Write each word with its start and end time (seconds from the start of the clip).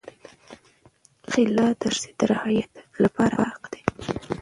خلع 1.31 1.67
د 1.79 1.83
ښځې 1.95 2.11
د 2.19 2.21
راحت 2.31 2.71
لپاره 3.03 3.37
حق 3.49 3.63
دی. 3.71 3.81